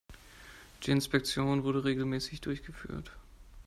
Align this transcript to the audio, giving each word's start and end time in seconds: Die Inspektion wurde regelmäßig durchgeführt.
Die 0.81 0.89
Inspektion 0.89 1.63
wurde 1.63 1.83
regelmäßig 1.83 2.41
durchgeführt. 2.41 3.11